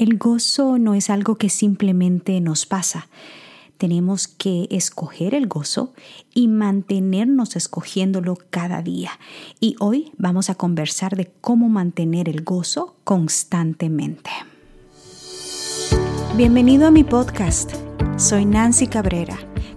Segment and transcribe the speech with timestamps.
[0.00, 3.08] El gozo no es algo que simplemente nos pasa.
[3.76, 5.92] Tenemos que escoger el gozo
[6.32, 9.10] y mantenernos escogiéndolo cada día.
[9.60, 14.30] Y hoy vamos a conversar de cómo mantener el gozo constantemente.
[16.34, 17.70] Bienvenido a mi podcast.
[18.16, 19.49] Soy Nancy Cabrera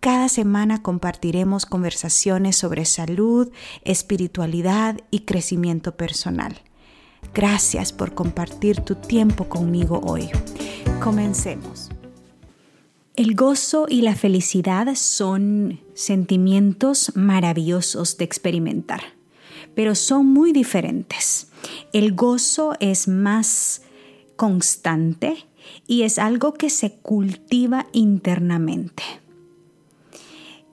[0.00, 3.50] Cada semana compartiremos conversaciones sobre salud,
[3.84, 6.58] espiritualidad y crecimiento personal.
[7.34, 10.30] Gracias por compartir tu tiempo conmigo hoy.
[11.02, 11.90] Comencemos.
[13.14, 19.02] El gozo y la felicidad son sentimientos maravillosos de experimentar,
[19.74, 21.48] pero son muy diferentes.
[21.92, 23.82] El gozo es más
[24.36, 25.46] constante
[25.86, 29.02] y es algo que se cultiva internamente.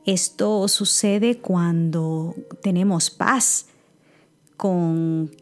[0.07, 3.65] Esto sucede cuando tenemos paz
[4.55, 5.35] con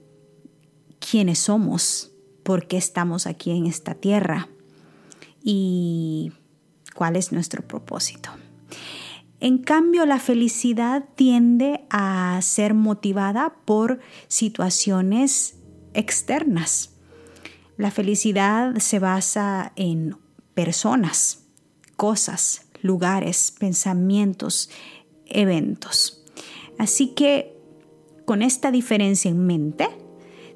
[1.00, 4.50] quienes somos, por qué estamos aquí en esta tierra
[5.44, 6.32] y
[6.96, 8.32] cuál es nuestro propósito.
[9.40, 15.58] En cambio, la felicidad tiende a ser motivada por situaciones
[15.94, 16.90] externas.
[17.78, 20.18] La felicidad se basa en
[20.56, 21.44] personas,
[21.96, 24.70] cosas, lugares, pensamientos,
[25.26, 26.24] eventos.
[26.78, 27.58] Así que
[28.26, 29.88] con esta diferencia en mente,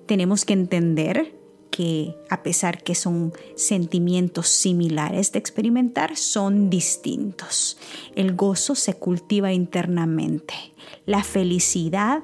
[0.05, 1.35] tenemos que entender
[1.69, 7.77] que a pesar que son sentimientos similares de experimentar, son distintos.
[8.15, 10.55] El gozo se cultiva internamente.
[11.05, 12.23] La felicidad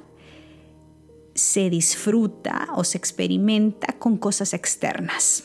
[1.35, 5.43] se disfruta o se experimenta con cosas externas.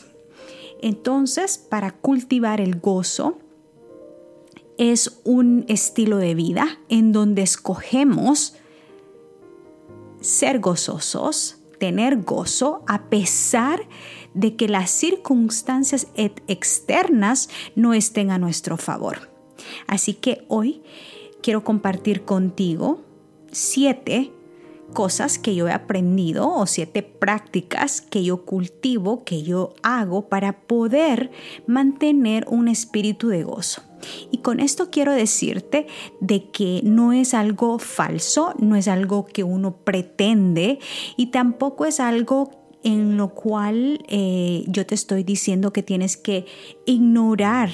[0.81, 3.37] Entonces, para cultivar el gozo,
[4.81, 8.55] es un estilo de vida en donde escogemos
[10.21, 13.87] ser gozosos, tener gozo a pesar
[14.33, 19.29] de que las circunstancias externas no estén a nuestro favor.
[19.85, 20.81] Así que hoy
[21.43, 23.01] quiero compartir contigo
[23.51, 24.31] siete
[24.93, 30.61] cosas que yo he aprendido o siete prácticas que yo cultivo, que yo hago para
[30.61, 31.29] poder
[31.67, 33.83] mantener un espíritu de gozo.
[34.31, 35.87] Y con esto quiero decirte
[36.19, 40.79] de que no es algo falso, no es algo que uno pretende
[41.17, 42.51] y tampoco es algo
[42.83, 46.45] en lo cual eh, yo te estoy diciendo que tienes que
[46.85, 47.69] ignorar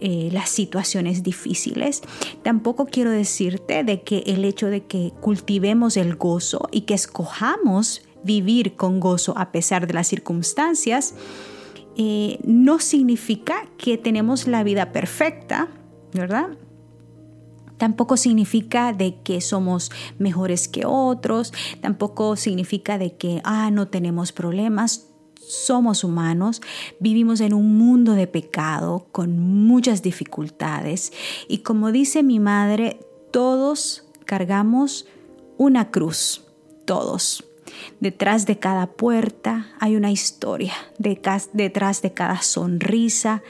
[0.00, 2.02] eh, las situaciones difíciles.
[2.42, 8.02] Tampoco quiero decirte de que el hecho de que cultivemos el gozo y que escojamos
[8.22, 11.14] vivir con gozo a pesar de las circunstancias,
[12.00, 15.66] eh, no significa que tenemos la vida perfecta,
[16.12, 16.50] ¿verdad?
[17.76, 24.30] Tampoco significa de que somos mejores que otros, tampoco significa de que, ah, no tenemos
[24.30, 25.08] problemas.
[25.40, 26.60] Somos humanos,
[27.00, 31.12] vivimos en un mundo de pecado con muchas dificultades
[31.48, 33.00] y como dice mi madre,
[33.32, 35.06] todos cargamos
[35.56, 36.44] una cruz,
[36.84, 37.47] todos.
[38.00, 43.42] Detrás de cada puerta hay una historia, detrás de cada sonrisa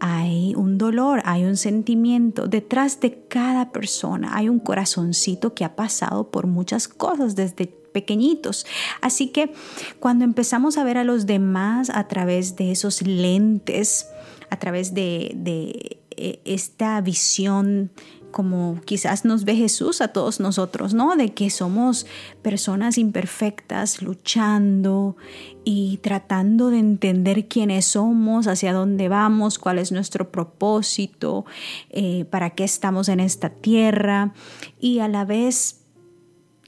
[0.00, 2.46] hay un dolor, hay un sentimiento.
[2.46, 8.66] Detrás de cada persona hay un corazoncito que ha pasado por muchas cosas desde pequeñitos.
[9.00, 9.52] Así que
[9.98, 14.08] cuando empezamos a ver a los demás a través de esos lentes,
[14.50, 17.90] a través de, de eh, esta visión
[18.38, 21.16] como quizás nos ve Jesús a todos nosotros, ¿no?
[21.16, 22.06] De que somos
[22.40, 25.16] personas imperfectas luchando
[25.64, 31.46] y tratando de entender quiénes somos, hacia dónde vamos, cuál es nuestro propósito,
[31.90, 34.32] eh, para qué estamos en esta tierra.
[34.78, 35.80] Y a la vez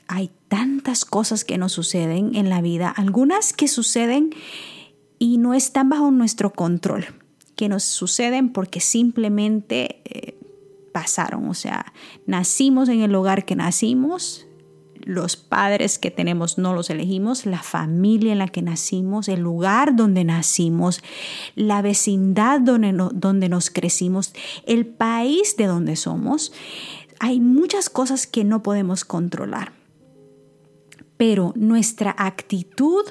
[0.09, 4.35] hay tantas cosas que nos suceden en la vida, algunas que suceden
[5.21, 7.07] y no están bajo nuestro control,
[7.55, 10.01] que nos suceden porque simplemente...
[10.05, 10.40] Eh,
[10.93, 11.49] pasaron.
[11.49, 11.93] O sea,
[12.27, 14.47] nacimos en el hogar que nacimos,
[15.03, 19.97] los padres que tenemos no los elegimos, la familia en la que nacimos, el lugar
[19.97, 21.03] donde nacimos,
[21.55, 24.33] la vecindad donde, donde nos crecimos,
[24.67, 26.53] el país de donde somos.
[27.19, 29.73] Hay muchas cosas que no podemos controlar,
[31.17, 33.05] pero nuestra actitud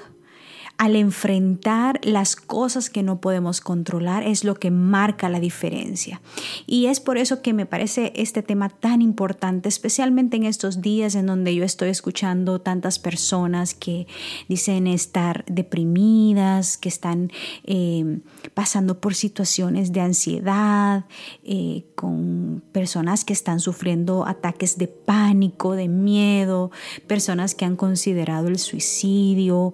[0.79, 6.21] al enfrentar las cosas que no podemos controlar es lo que marca la diferencia.
[6.67, 11.15] Y es por eso que me parece este tema tan importante, especialmente en estos días
[11.15, 14.07] en donde yo estoy escuchando tantas personas que
[14.47, 17.29] dicen estar deprimidas, que están
[17.65, 18.19] eh,
[18.53, 21.03] pasando por situaciones de ansiedad,
[21.43, 26.71] eh, con personas que están sufriendo ataques de pánico, de miedo,
[27.05, 29.73] personas que han considerado el suicidio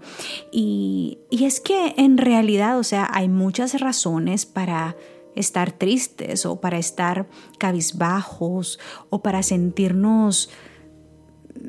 [0.51, 4.95] y y, es que en realidad, o sea, hay muchas razones para
[5.35, 7.27] estar tristes o para estar
[7.59, 10.49] cabizbajos o para sentirnos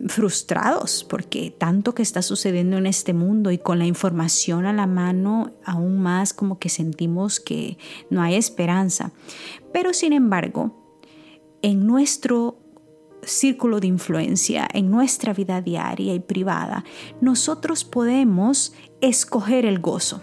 [0.08, 4.86] frustrados porque tanto que está sucediendo en este mundo y con la información a la
[4.86, 7.78] mano aún más como que sentimos que
[8.10, 9.12] no hay esperanza.
[9.72, 10.72] Pero sin embargo,
[11.62, 12.58] en nuestro
[13.26, 16.84] círculo de influencia, en nuestra vida diaria y privada,
[17.20, 20.22] nosotros podemos escoger el gozo.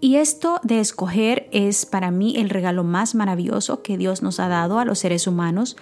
[0.00, 4.48] Y esto de escoger es para mí el regalo más maravilloso que Dios nos ha
[4.48, 5.76] dado a los seres humanos,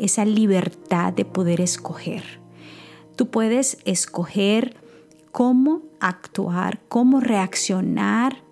[0.00, 2.40] esa libertad de poder escoger.
[3.14, 4.76] Tú puedes escoger
[5.30, 8.42] cómo actuar, cómo reaccionar,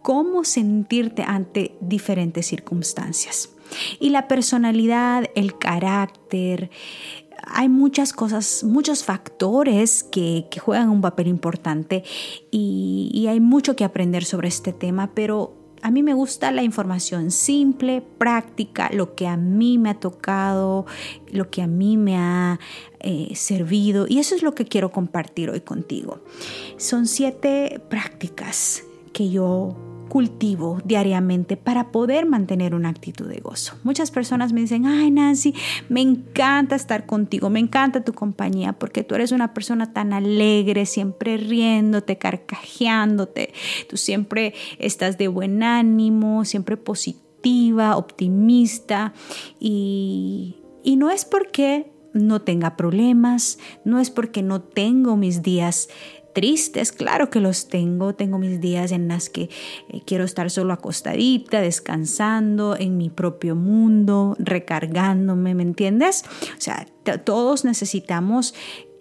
[0.00, 3.55] cómo sentirte ante diferentes circunstancias.
[4.00, 6.70] Y la personalidad, el carácter,
[7.46, 12.02] hay muchas cosas, muchos factores que, juegan un papel importante
[12.50, 17.30] y, hay mucho que aprender sobre este tema, pero a mí me gusta la información
[17.30, 20.86] simple, práctica, lo que a mí me ha tocado,
[21.30, 22.58] lo que a mí me ha
[23.00, 26.20] eh, servido y eso es lo que quiero compartir hoy contigo.
[26.76, 28.82] Son siete prácticas
[29.12, 29.76] que yo
[30.08, 33.74] cultivo diariamente para poder mantener una actitud de gozo.
[33.84, 35.54] Muchas personas me dicen, ay Nancy,
[35.88, 40.86] me encanta estar contigo, me encanta tu compañía porque tú eres una persona tan alegre,
[40.86, 43.52] siempre riéndote, carcajeándote,
[43.88, 49.12] tú siempre estás de buen ánimo, siempre positiva, optimista
[49.60, 55.88] y, y no es porque no tenga problemas, no es porque no tengo mis días
[56.36, 59.48] tristes, claro que los tengo, tengo mis días en las que
[59.88, 66.24] eh, quiero estar solo acostadita, descansando en mi propio mundo, recargándome, ¿me entiendes?
[66.58, 66.86] O sea,
[67.24, 68.54] todos necesitamos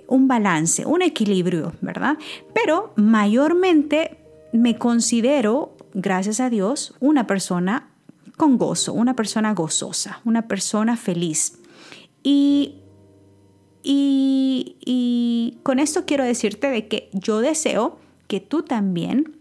[0.07, 2.17] un balance, un equilibrio, ¿verdad?
[2.53, 4.17] Pero mayormente
[4.53, 7.89] me considero, gracias a Dios, una persona
[8.37, 11.59] con gozo, una persona gozosa, una persona feliz.
[12.23, 12.75] Y
[13.87, 19.37] y, con esto quiero decirte de que yo deseo que tú también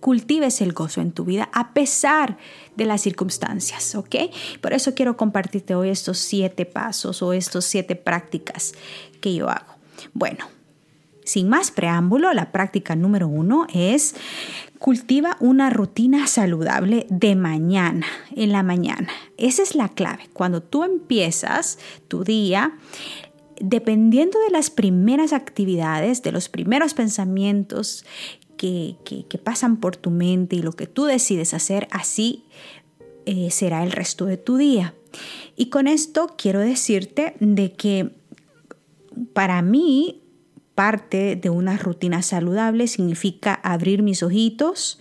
[0.00, 2.38] cultives el gozo en tu vida a pesar
[2.76, 4.16] de las circunstancias, ¿ok?
[4.60, 8.74] Por eso quiero compartirte hoy estos siete pasos o estos siete prácticas
[9.20, 9.74] que yo hago.
[10.12, 10.46] Bueno,
[11.24, 14.14] sin más preámbulo, la práctica número uno es
[14.78, 19.08] cultiva una rutina saludable de mañana, en la mañana.
[19.36, 20.30] Esa es la clave.
[20.32, 21.78] Cuando tú empiezas
[22.08, 22.78] tu día,
[23.60, 28.04] dependiendo de las primeras actividades, de los primeros pensamientos
[28.56, 28.96] que,
[29.42, 32.44] pasan por tu mente y lo que tú decides hacer, así
[33.24, 34.94] eh, será el resto de tu día.
[35.56, 38.10] Y con esto quiero decirte de que
[39.32, 40.22] para mí
[40.74, 45.00] parte de una rutina saludable significa abrir mis ojitos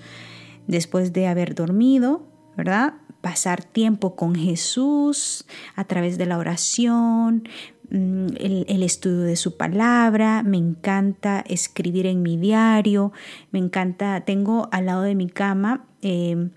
[0.66, 2.96] después de haber dormido, ¿verdad?
[3.22, 5.46] Pasar tiempo con Jesús
[5.76, 7.48] a través de la oración,
[7.90, 13.14] Mm, el, estudio de su palabra, me encanta escribir en mi diario,
[13.52, 16.50] me encanta, tengo al lado de mi cama eh,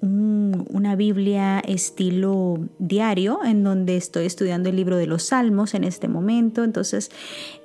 [0.00, 6.08] una Biblia estilo diario en donde estoy estudiando el libro de los Salmos en este
[6.08, 6.64] momento.
[6.64, 7.10] Entonces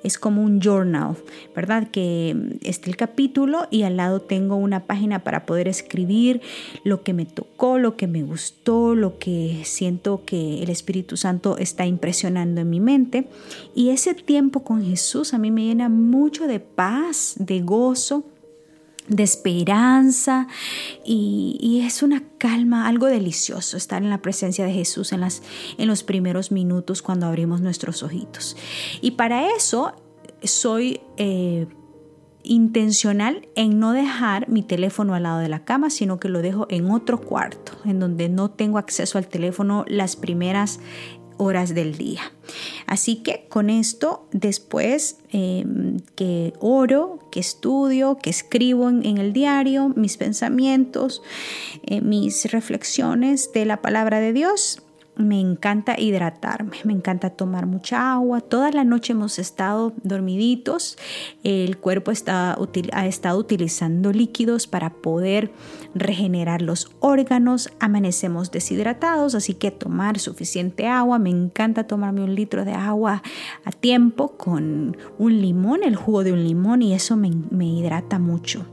[0.02, 1.16] es como un journal,
[1.54, 1.88] ¿verdad?
[1.90, 6.40] Que está el capítulo y al lado tengo una página para poder escribir
[6.84, 11.56] lo que me tocó, lo que me gustó, lo que siento que el Espíritu Santo
[11.58, 13.28] está impresionando en mi mente.
[13.74, 18.24] Y ese tiempo con Jesús a mí me llena mucho de paz, de gozo
[19.08, 20.48] de esperanza
[21.04, 25.42] y, es una calma, algo delicioso estar en la presencia de Jesús en, las,
[25.78, 28.56] en los primeros minutos cuando abrimos nuestros ojitos.
[29.00, 29.92] Y para eso
[30.42, 31.66] soy eh,
[32.42, 36.66] intencional en no dejar mi teléfono al lado de la cama, sino que lo dejo
[36.70, 40.80] en otro cuarto, en donde no tengo acceso al teléfono las primeras
[41.38, 42.32] horas del día.
[42.86, 49.92] Así que con esto, después em, que oro, que estudio, que escribo en, el diario
[49.96, 51.22] mis pensamientos,
[51.84, 54.82] eh, mis reflexiones de la palabra de Dios,
[55.16, 58.40] me encanta hidratarme, me encanta tomar mucha agua.
[58.40, 60.98] Toda la noche hemos estado dormiditos,
[61.42, 62.56] el cuerpo está,
[62.92, 65.50] ha estado utilizando líquidos para poder
[65.94, 71.18] regenerar los órganos, amanecemos deshidratados, así que tomar suficiente agua.
[71.18, 73.22] Me encanta tomarme un litro de agua
[73.64, 78.18] a tiempo con un limón, el jugo de un limón, y eso me, me hidrata
[78.18, 78.66] mucho.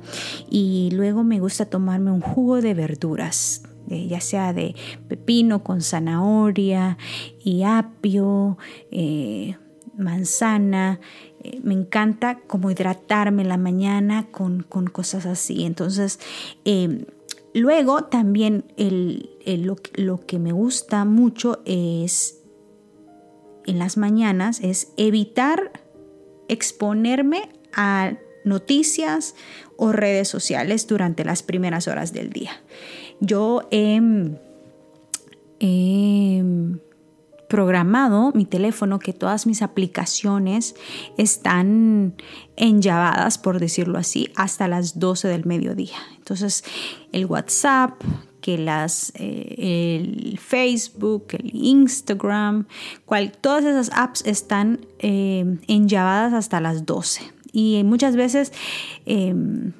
[0.50, 4.76] Y luego me gusta tomarme un jugo de verduras ya sea de
[5.08, 6.98] pepino con zanahoria
[7.44, 8.58] y apio,
[8.92, 9.58] eh,
[9.98, 11.00] manzana.
[11.44, 15.66] Eh, me encanta como hidratarme la mañana con, cosas así.
[15.66, 16.20] Entonces,
[16.66, 17.06] em,
[17.54, 22.44] luego también lo, lo que me gusta mucho es
[23.66, 25.72] en las mañanas es evitar
[26.48, 28.14] exponerme a
[28.46, 29.36] noticias
[29.78, 32.52] o redes sociales durante las primeras horas del día.
[33.26, 34.02] Yo he,
[37.48, 40.76] programado mi teléfono que todas mis aplicaciones
[41.18, 42.16] están
[42.58, 45.96] enllavadas, por decirlo así, hasta las 12 del mediodía.
[46.18, 46.66] Entonces,
[47.14, 48.02] el WhatsApp,
[48.42, 52.66] que las, eh, el Facebook, el Instagram,
[53.40, 57.22] todas esas apps están eh, enllavadas hasta las 12.
[57.54, 58.52] Y muchas veces
[59.06, 59.74] em,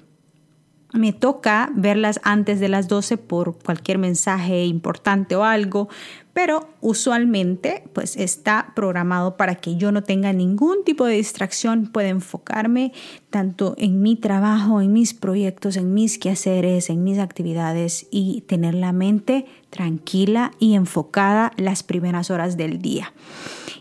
[0.94, 5.90] me toca verlas antes de las 12 por cualquier mensaje importante o algo,
[6.34, 12.10] pero usualmente pues está programado para que yo no tenga ningún tipo de distracción, pueda
[12.10, 12.94] enfocarme
[13.30, 18.76] tanto en mi trabajo, en mis proyectos, en mis quehaceres, en mis actividades y tener
[18.76, 23.14] la mente tranquila y enfocada las primeras horas del día.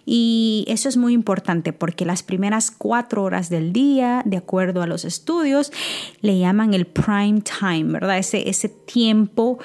[0.05, 4.87] Y eso es muy importante porque las primeras cuatro horas del día, de acuerdo a
[4.87, 5.73] los estudios,
[6.21, 8.19] le llaman el prime time, ¿verdad?
[8.19, 9.59] Ese, ese tiempo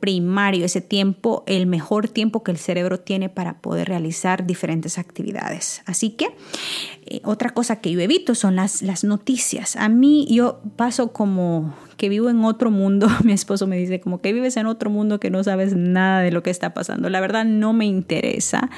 [0.00, 5.82] primario, ese tiempo, el mejor tiempo que el cerebro tiene para poder realizar diferentes actividades.
[5.86, 6.28] Así que
[7.06, 9.76] eh, otra cosa que yo evito son las, las noticias.
[9.76, 13.08] A mí yo paso como que vivo en otro mundo.
[13.24, 16.30] Mi esposo me dice como que vives en otro mundo que no sabes nada de
[16.30, 17.10] lo que está pasando.
[17.10, 18.70] La verdad no me interesa.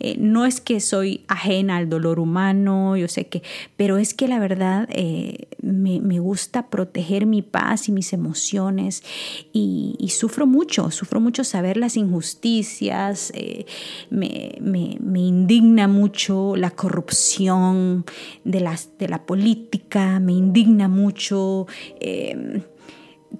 [0.00, 3.42] Eh, no es que soy ajena al dolor humano, yo sé que,
[3.76, 9.02] pero es que la verdad eh, me, gusta proteger mi paz y mis emociones
[9.52, 13.66] y, sufro mucho, sufro mucho saber las injusticias, eh,
[14.10, 14.56] me,
[15.14, 18.04] indigna mucho la corrupción
[18.44, 21.66] de, las, de la política, me indigna mucho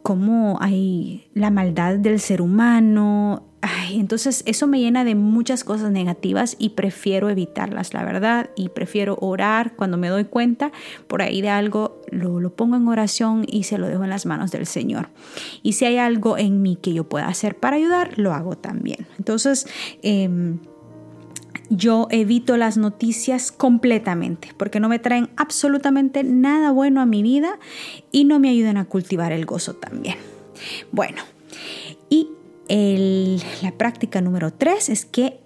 [0.02, 3.48] cómo hay la maldad del ser humano.
[3.92, 9.16] entonces eso me llena de muchas cosas negativas y prefiero evitarlas, la verdad, y prefiero
[9.20, 10.72] orar cuando me doy cuenta
[11.06, 14.50] por ahí de algo, lo, pongo en oración y se lo dejo en las manos
[14.50, 15.10] del Señor.
[15.62, 19.06] Y si hay algo en mí que yo pueda hacer para ayudar, lo hago también.
[19.18, 19.66] Entonces,
[20.02, 20.58] em,
[21.74, 27.58] yo evito las noticias completamente porque no me traen absolutamente nada bueno a mi vida
[28.10, 30.16] y no me ayudan a cultivar el gozo también.
[30.90, 31.22] Bueno,
[32.10, 32.28] y
[33.62, 35.40] la práctica número tres es que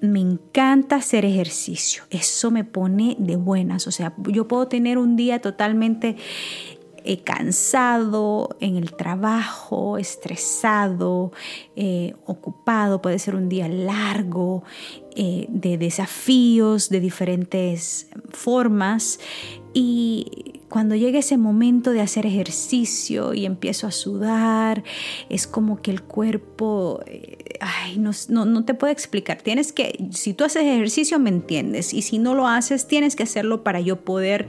[0.00, 2.02] me encanta hacer ejercicio.
[2.10, 3.86] Eso me pone de buenas.
[3.86, 6.16] O sea, yo puedo tener un día totalmente
[7.06, 11.32] eh, cansado en el trabajo, estresado,
[11.76, 14.64] eh, ocupado, puede ser un día largo,
[15.14, 19.20] eh, de desafíos de diferentes formas.
[19.74, 24.82] Y cuando llega ese momento de hacer ejercicio y empiezo a sudar,
[25.28, 27.00] es como que el cuerpo,
[27.60, 29.42] ay, no, no, te puedo explicar.
[29.42, 31.94] Tienes que, si tú haces ejercicio, me entiendes.
[31.94, 34.46] Y si no lo haces, tienes que hacerlo para yo poder,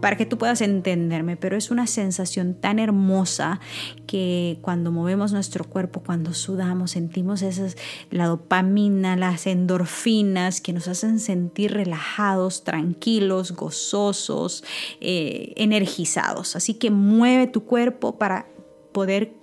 [0.00, 1.36] para que tú puedas entenderme.
[1.36, 3.60] Pero es una sensación tan hermosa
[4.06, 7.76] que cuando movemos nuestro cuerpo, cuando sudamos, sentimos esas,
[8.10, 14.64] la dopamina, las endorfinas que nos hacen sentir relajados, tranquilos, gozosos.
[15.00, 16.56] Eh, energizados.
[16.56, 18.46] Así que mueve tu cuerpo para
[18.92, 19.34] poder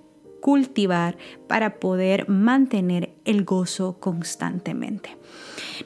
[0.42, 1.18] cultivar,
[1.48, 5.16] para poder mantener el gozo constantemente.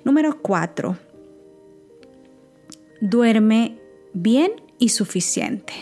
[0.03, 0.97] Número cuatro,
[3.01, 3.77] duerme
[4.13, 5.73] bien y suficiente.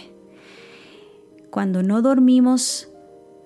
[1.50, 2.90] Cuando no dormimos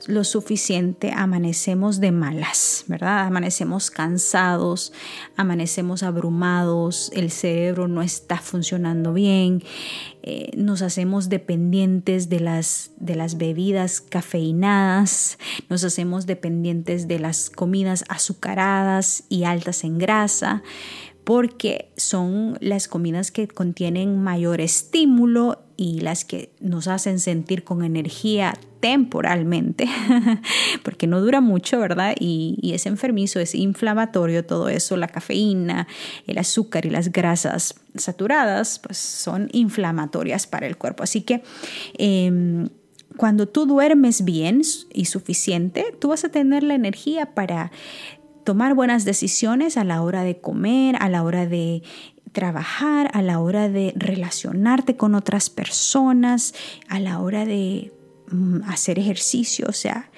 [0.08, 3.28] lo suficiente, amanecemos de malas, ¿verdad?
[3.28, 4.94] Amanecemos cansados,
[5.36, 9.62] amanecemos abrumados, el cerebro no está funcionando bien,
[10.24, 15.38] eh, nos hacemos dependientes de las, de las bebidas cafeinadas,
[15.70, 20.64] nos hacemos dependientes de las comidas azucaradas y altas en grasa
[21.28, 27.84] porque son las comidas que contienen mayor estímulo y las que nos hacen sentir con
[27.84, 29.90] energía temporalmente,
[30.84, 32.16] porque no dura mucho, ¿verdad?
[32.18, 35.90] Y, es enfermizo, es inflamatorio todo eso, la cafeína,
[36.28, 41.04] el azúcar y las grasas saturadas, pues son inflamatorias para el cuerpo.
[41.04, 41.44] Así que
[41.98, 42.70] eh,
[43.18, 44.62] cuando tú duermes bien
[44.94, 47.72] y suficiente, tú vas a tener la energía para
[48.48, 51.84] tomar buenas decisiones a la hora de comer, a la hora de
[52.32, 56.54] trabajar, a la hora de relacionarte con otras personas,
[56.88, 57.92] a la hora de
[58.32, 59.66] mm, hacer ejercicio.
[59.68, 60.10] O sea,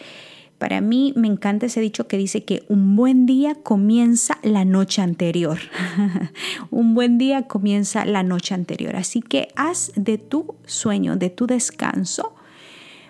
[0.60, 5.02] para mí me encanta ese dicho que dice que un buen día comienza la noche
[5.02, 5.58] anterior.
[6.70, 8.96] un buen día comienza la noche anterior.
[8.96, 12.36] Así que haz de tu sueño, de tu descanso,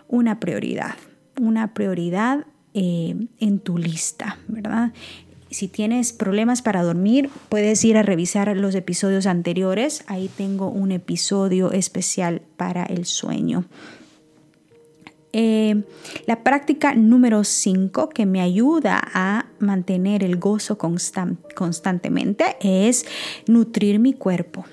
[0.08, 0.96] una prioridad,
[1.38, 2.46] una prioridad
[2.82, 4.94] eh, en tu lista, ¿verdad?
[5.52, 10.06] Si tienes problemas para dormir, puedes ir a revisar los episodios anteriores.
[10.08, 13.66] Ahí tengo un episodio especial para el sueño.
[15.34, 15.84] Eh,
[16.26, 23.06] la práctica número 5 que me ayuda a mantener el gozo constantemente es
[23.46, 24.64] nutrir mi cuerpo.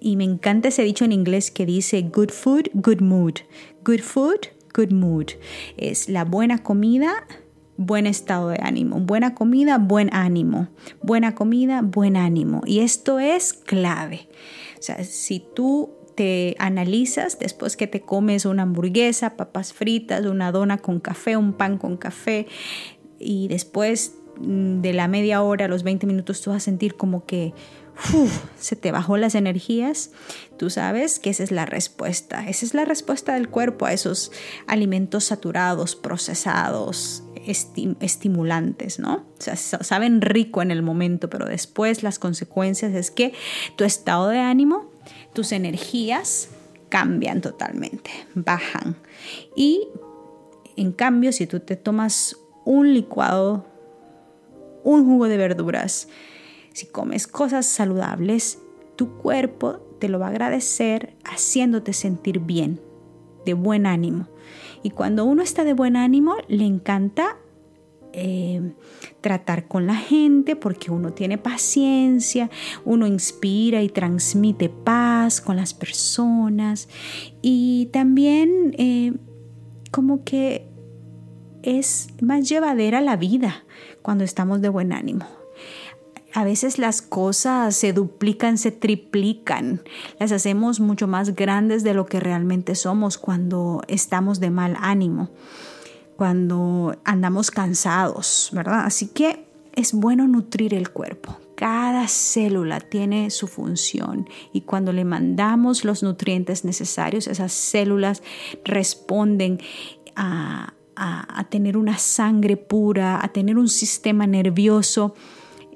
[0.00, 3.34] Y me encanta ese dicho en inglés que dice good food, good mood.
[3.84, 5.26] Good food, good mood.
[5.76, 7.26] Es la buena comida,
[7.76, 9.00] buen estado de ánimo.
[9.00, 10.68] Buena comida, buen ánimo.
[11.02, 12.62] Buena comida, buen ánimo.
[12.66, 14.28] Y esto es clave.
[14.78, 20.50] O sea, si tú te analizas después que te comes una hamburguesa, papas fritas, una
[20.52, 22.46] dona con café, un pan con café
[23.18, 27.26] y después mm, de la media hora, los 20 minutos, tú vas a sentir como
[27.26, 27.52] que
[28.58, 30.10] se te bajó las energías,
[30.58, 32.46] tú sabes que esa es la respuesta.
[32.48, 34.32] Esa es la respuesta del cuerpo a esos
[34.66, 39.26] alimentos saturados, procesados, estimulantes, ¿no?
[39.38, 43.32] O sea, saben rico en el momento, pero después las consecuencias es que
[43.76, 44.90] tu estado de ánimo,
[45.32, 46.48] tus energías
[46.88, 48.96] cambian totalmente, bajan.
[49.54, 49.88] Y
[50.76, 53.66] en cambio, si tú te tomas un licuado,
[54.82, 56.08] un jugo de verduras,
[56.76, 58.58] si comes cosas saludables,
[58.96, 62.82] tu cuerpo te lo va a agradecer haciéndote sentir bien,
[63.46, 64.28] de buen ánimo.
[64.82, 67.38] Y cuando uno está de buen ánimo, le encanta
[68.12, 68.74] eh,
[69.22, 72.50] tratar con la gente porque uno tiene paciencia,
[72.84, 76.90] uno inspira y transmite paz con las personas
[77.40, 79.14] y también eh,
[79.92, 80.68] como que
[81.62, 83.64] es más llevadera la vida
[84.02, 85.24] cuando estamos de buen ánimo
[86.36, 89.80] a veces las cosas se duplican, se triplican,
[90.20, 95.30] las hacemos mucho más grandes de lo que realmente somos cuando estamos de mal ánimo,
[96.18, 98.82] cuando andamos cansados, ¿verdad?
[98.84, 101.38] Así que es bueno nutrir el cuerpo.
[101.54, 108.22] Cada célula tiene su función y cuando le mandamos los nutrientes necesarios, esas células
[108.62, 109.58] responden
[110.16, 110.74] a,
[111.48, 115.14] tener una sangre pura, a tener un sistema nervioso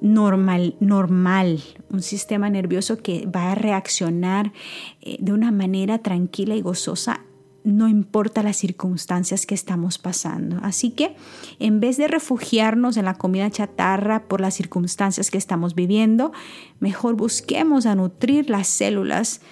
[0.00, 1.60] normal, normal,
[1.90, 4.52] un sistema nervioso que va a reaccionar
[5.00, 7.20] eh, de una manera tranquila y gozosa
[7.64, 10.58] no importa las circunstancias que estamos pasando.
[10.62, 11.14] Así que
[11.58, 16.32] en vez de refugiarnos en la comida chatarra por las circunstancias que estamos viviendo,
[16.78, 19.42] mejor busquemos a nutrir las células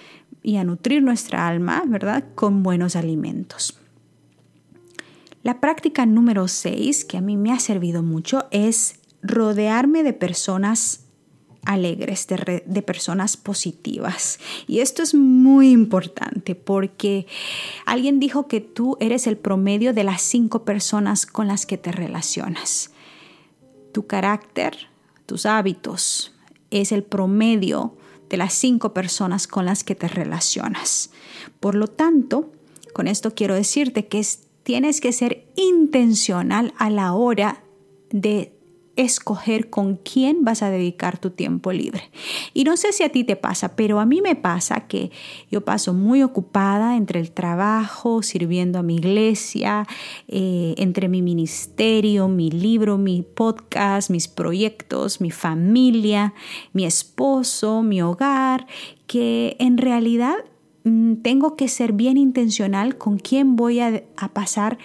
[0.41, 2.23] y a nutrir nuestra alma, ¿verdad?
[2.35, 3.79] Con buenos alimentos.
[5.43, 11.05] La práctica número 6, que a mí me ha servido mucho, es rodearme de personas
[11.65, 14.39] alegres, de, personas positivas.
[14.67, 17.27] Y esto es muy importante porque
[17.85, 21.91] alguien dijo que tú eres el promedio de las cinco personas con las que te
[21.91, 22.91] relacionas.
[23.91, 24.87] Tu carácter,
[25.25, 26.33] tus hábitos,
[26.71, 27.97] es el promedio
[28.29, 31.11] de las cinco personas con las que te relacionas.
[31.59, 32.51] Por lo tanto,
[32.93, 34.25] con esto quiero decirte que
[34.63, 37.63] tienes que ser intencional a la hora
[38.11, 38.58] de
[38.99, 42.11] escoger con quién vas a dedicar tu tiempo libre.
[42.53, 45.11] Y no sé si a ti te pasa, pero a mí me pasa que
[45.49, 49.87] yo paso muy ocupada entre el trabajo, sirviendo a mi iglesia,
[50.27, 56.33] eh, entre mi ministerio, mi libro, mi podcast, mis proyectos, mi familia,
[56.73, 58.67] mi esposo, mi hogar,
[59.07, 60.35] que en realidad
[60.83, 64.77] mm, tengo que ser bien intencional con quién voy a pasar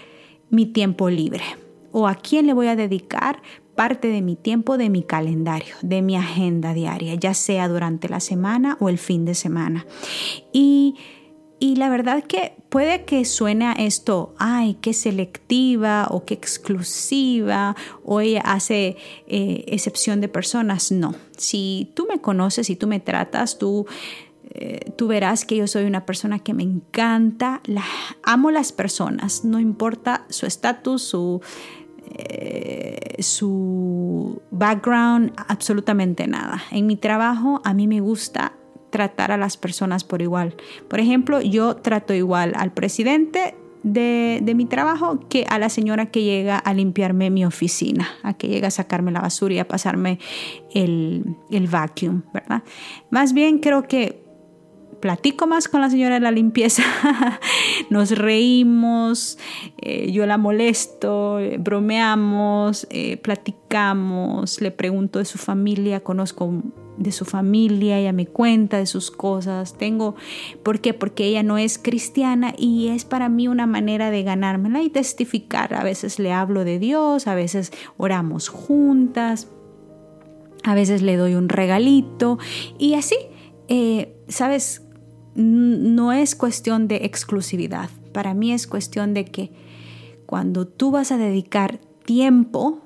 [0.50, 1.42] mi tiempo libre
[1.90, 3.40] o a quién le voy a dedicar
[3.74, 8.20] parte de mi tiempo, de mi calendario, de mi agenda diaria, ya sea durante la
[8.20, 9.86] semana o el fin de semana.
[10.52, 10.96] Y,
[11.58, 17.76] y la verdad que puede que suene a esto, ay, qué selectiva o qué exclusiva,
[18.04, 20.90] o hace eh, excepción de personas.
[20.90, 23.86] No, si tú me conoces, si tú me tratas, tú,
[24.50, 27.60] eh, tú verás que yo soy una persona que me encanta,
[28.22, 31.40] amo las personas, no importa su estatus, su
[32.16, 36.62] eh, su background, absolutamente nada.
[36.70, 38.52] En mi trabajo a mí me gusta
[38.90, 40.54] tratar a las personas por igual.
[40.88, 46.22] Por ejemplo, yo trato igual al presidente de, mi trabajo que a la señora que
[46.22, 50.18] llega a limpiarme mi oficina, a que llega a sacarme la basura y a pasarme
[50.72, 52.62] el, el vacuum, ¿verdad?
[53.10, 54.23] Más bien creo que
[55.04, 56.82] platico más con la señora de la limpieza,
[57.90, 59.36] nos reímos,
[59.82, 66.54] eh, yo la molesto, eh, bromeamos, eh, platicamos, le pregunto de su familia, conozco
[66.96, 70.14] de su familia, ella me cuenta de sus cosas, tengo,
[70.62, 70.94] ¿por qué?
[70.94, 75.74] Porque ella no es cristiana y es para mí una manera de ganármela y testificar.
[75.74, 79.48] A veces le hablo de Dios, a veces oramos juntas,
[80.62, 82.38] a veces le doy un regalito
[82.78, 83.16] y así,
[84.28, 84.83] ¿sabes?
[85.34, 87.90] No es cuestión de exclusividad.
[88.12, 89.50] Para mí es cuestión de que
[90.26, 92.80] cuando tú vas a dedicar tiempo,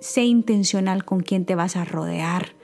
[0.00, 2.54] sé intencional con quién te vas a rodear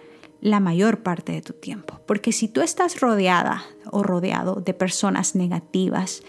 [0.40, 2.00] la mayor parte de tu tiempo.
[2.06, 6.22] Porque si tú estás rodeada o rodeado de personas negativas,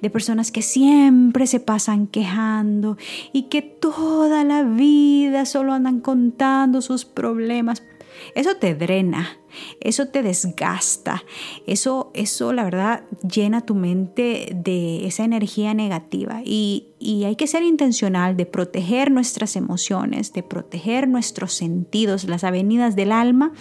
[0.00, 2.96] de personas que siempre se pasan quejando
[3.32, 7.82] y que toda la vida solo andan contando sus problemas,
[8.34, 9.38] eso te drena,
[9.80, 11.24] eso te desgasta,
[11.66, 17.46] eso, eso la verdad llena tu mente de esa energía negativa y, y hay que
[17.46, 23.52] ser intencional de proteger nuestras emociones, de proteger nuestros sentidos, las avenidas del alma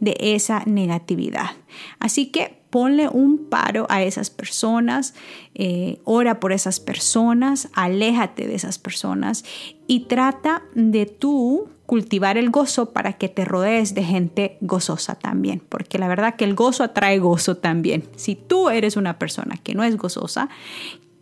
[0.00, 1.50] de esa negatividad.
[1.98, 5.14] Así que ponle un paro a esas personas,
[5.54, 9.44] eh, ora por esas personas, aléjate de esas personas
[9.86, 15.62] y trata de tú cultivar el gozo para que te rodees de gente gozosa también,
[15.68, 18.08] porque la verdad que el gozo atrae gozo también.
[18.16, 20.48] Si tú eres una persona que no es gozosa,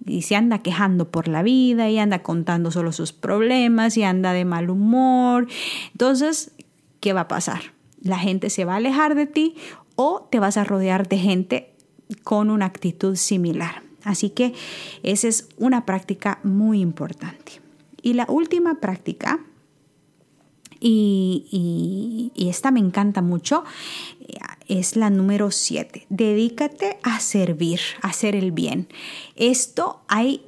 [0.06, 4.32] y se anda quejando por la vida y anda contando solo sus problemas y anda
[4.32, 5.48] de mal humor,
[5.92, 6.52] entonces,
[7.00, 7.74] ¿qué va a pasar?
[8.00, 9.54] La gente se va a alejar de ti
[9.96, 11.74] o te vas a rodear de gente
[12.22, 13.83] con una actitud similar.
[14.05, 14.55] Así que
[15.02, 17.61] esa es una práctica muy importante.
[18.02, 19.40] Y la última práctica,
[20.81, 23.62] y, esta me encanta mucho,
[24.66, 26.07] es la número 7.
[26.09, 28.88] Dedícate a servir, a hacer el bien.
[29.37, 30.42] Esto hay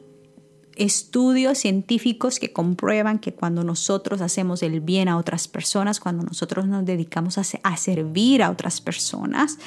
[0.77, 6.67] estudios científicos que comprueban que cuando nosotros hacemos el bien a otras personas, cuando nosotros
[6.67, 9.59] nos dedicamos a, servir a otras personas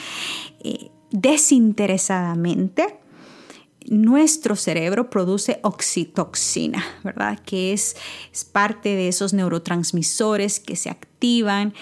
[0.60, 3.00] eh, desinteresadamente,
[3.90, 7.40] nuestro cerebro produce oxitoxina, ¿verdad?
[7.40, 7.96] Que es,
[8.34, 11.74] es parte de esos neurotransmisores que se activan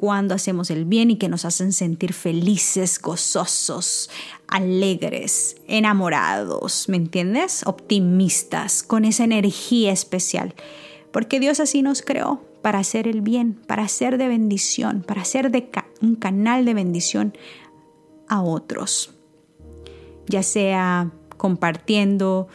[0.00, 4.08] cuando hacemos el bien y que nos hacen sentir felices, gozosos,
[4.48, 7.66] alegres, enamorados, ¿me entiendes?
[7.66, 10.54] Optimistas, con esa energía especial.
[11.12, 15.50] Porque Dios así nos creó para hacer el bien, para ser de bendición, para ser
[15.50, 15.68] de
[16.00, 17.36] un canal de bendición
[18.26, 19.12] a otros.
[20.28, 22.48] Ya sea compartiendo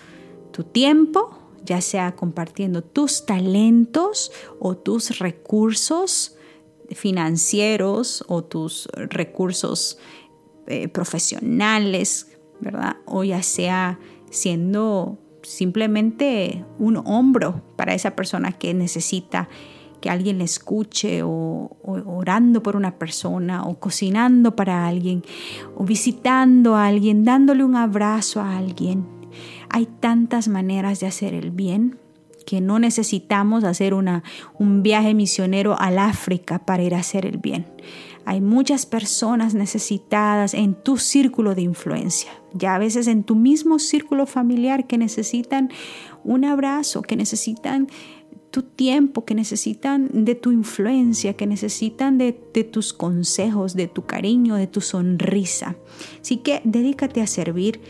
[0.49, 6.34] tu tiempo, ya sea compartiendo tus talentos o tus recursos,
[6.91, 9.97] financieros o tus recursos
[10.67, 12.97] eh, profesionales, ¿verdad?
[13.05, 19.47] O ya sea siendo simplemente un hombro para esa persona que necesita
[20.01, 25.23] que alguien le escuche o, orando por una persona o cocinando para alguien
[25.75, 29.07] o visitando a alguien, dándole un abrazo a alguien.
[29.69, 31.99] Hay tantas maneras de hacer el bien
[32.45, 34.23] que no necesitamos hacer una,
[34.57, 37.65] un viaje misionero al África para ir a hacer el bien.
[38.25, 43.77] Hay muchas personas necesitadas en tu círculo de influencia, ya a veces en tu mismo
[43.77, 45.69] círculo familiar que necesitan
[46.23, 47.87] un abrazo, que necesitan
[48.49, 54.05] tu tiempo, que necesitan de tu influencia, que necesitan de, de, tus consejos, de tu
[54.05, 55.75] cariño, de tu sonrisa.
[56.21, 57.81] Así que dedícate a servir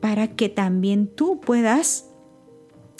[0.00, 2.11] para que también tú puedas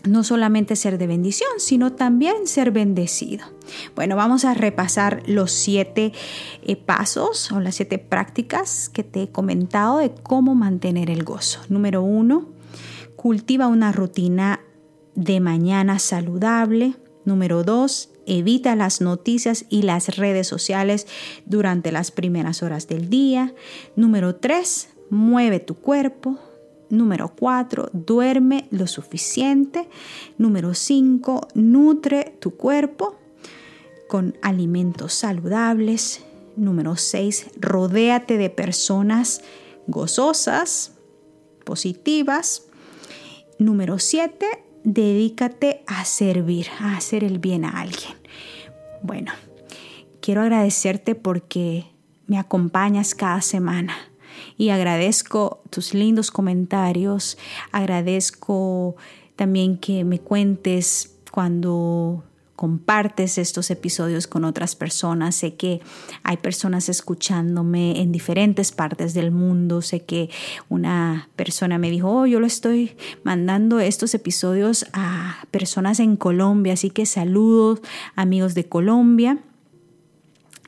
[0.04, 3.46] no solamente ser de bendición, sino también ser bendecido.
[3.94, 6.12] Bueno, vamos a repasar los siete
[6.62, 11.60] eh, pasos o las siete prácticas que te he comentado de cómo mantener el gozo.
[11.68, 12.48] Número uno,
[13.16, 14.60] cultiva una rutina
[15.14, 16.94] de mañana saludable.
[17.24, 21.06] Número dos, evita las noticias y las redes sociales
[21.46, 23.54] durante las primeras horas del día.
[23.94, 26.38] Número tres, mueve tu cuerpo.
[26.92, 29.88] Número 4, duerme lo suficiente.
[30.36, 33.16] Número 5, nutre tu cuerpo
[34.08, 36.22] con alimentos saludables.
[36.54, 39.40] Número 6, rodéate de personas
[39.86, 40.92] gozosas,
[41.64, 42.64] positivas.
[43.58, 44.46] Número 7,
[44.84, 48.18] dedícate a servir, a hacer el bien a alguien.
[49.02, 49.32] Bueno,
[50.20, 51.86] quiero agradecerte porque
[52.26, 54.11] me acompañas cada semana
[54.62, 57.36] y agradezco tus lindos comentarios,
[57.72, 58.94] agradezco
[59.34, 62.22] también que me cuentes cuando
[62.54, 65.34] compartes estos episodios con otras personas.
[65.34, 65.80] Sé que
[66.22, 69.82] hay personas escuchándome en diferentes partes del mundo.
[69.82, 70.30] Sé que
[70.68, 72.94] una persona me dijo, oh, yo lo estoy
[73.24, 76.74] mandando estos episodios a personas en Colombia.
[76.74, 77.80] Así que saludos
[78.14, 79.40] amigos de Colombia.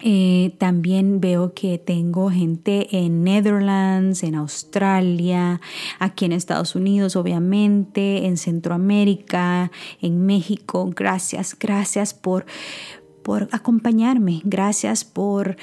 [0.07, 5.63] Eh, también veo que tengo gente en Netherlands, en Australia,
[5.99, 9.71] aquí en Estados Unidos, obviamente, en Centroamérica,
[10.03, 10.91] en México.
[10.95, 12.45] Gracias, gracias por,
[13.23, 15.57] por acompañarme, gracias por...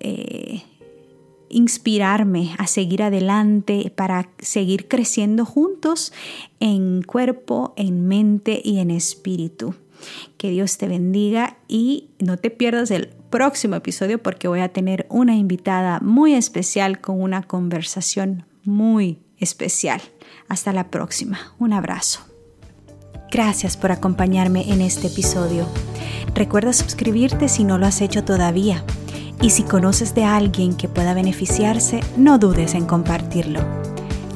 [0.00, 0.62] Eh,
[1.50, 6.12] inspirarme a seguir adelante para seguir creciendo juntos
[6.58, 9.76] en cuerpo, en mente y en espíritu.
[10.36, 15.08] Que Dios te bendiga y no te pierdas el próximo episodio porque voy a tener
[15.10, 20.00] una invitada muy especial con una conversación muy especial.
[20.48, 21.40] Hasta la próxima.
[21.58, 22.20] Un abrazo.
[23.32, 25.66] Gracias por acompañarme en este episodio.
[26.32, 28.84] Recuerda suscribirte si no lo has hecho todavía.
[29.42, 33.62] Y si conoces de alguien que pueda beneficiarse, no dudes en compartirlo.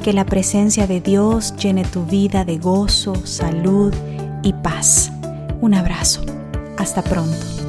[0.03, 3.93] Que la presencia de Dios llene tu vida de gozo, salud
[4.43, 5.09] y paz.
[5.61, 6.21] Un abrazo.
[6.77, 7.68] Hasta pronto.